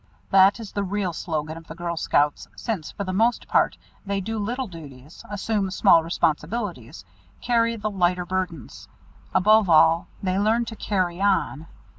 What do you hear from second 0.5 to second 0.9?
is the